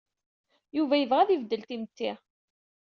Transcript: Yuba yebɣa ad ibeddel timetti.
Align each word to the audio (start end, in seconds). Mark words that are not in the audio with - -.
Yuba 0.77 0.95
yebɣa 0.97 1.19
ad 1.21 1.29
ibeddel 1.31 1.61
timetti. 1.63 2.11